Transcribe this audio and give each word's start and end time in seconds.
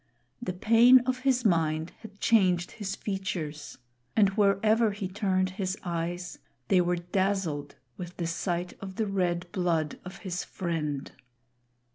The 0.41 0.53
pain 0.53 1.01
of 1.01 1.19
his 1.19 1.45
mind 1.45 1.91
had 1.99 2.19
changed 2.19 2.71
his 2.71 2.95
features, 2.95 3.77
and 4.15 4.29
wherever 4.29 4.89
he 4.93 5.07
turned 5.07 5.51
his 5.51 5.77
eyes, 5.83 6.39
they 6.69 6.81
were 6.81 6.95
dazzled 6.95 7.75
with 7.97 8.17
the 8.17 8.25
sight 8.25 8.73
of 8.81 8.95
the 8.95 9.05
red 9.05 9.45
blood 9.51 9.99
of 10.03 10.17
his 10.25 10.43
friend. 10.43 11.11